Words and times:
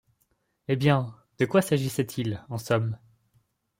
Eh 0.67 0.75
bien! 0.77 1.13
de 1.37 1.45
quoi 1.45 1.61
s’agissait-il, 1.61 2.43
en 2.49 2.57
somme? 2.57 2.97